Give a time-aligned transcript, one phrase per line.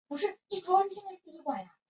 [0.09, 1.71] 主席和行政总裁为韦杰。